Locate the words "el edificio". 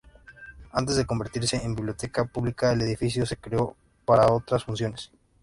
2.71-3.23